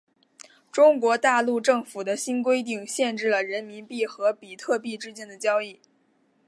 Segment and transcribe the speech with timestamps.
[0.71, 5.79] 中国大陆政府的新规定限制了人民币和比特币之间的交易。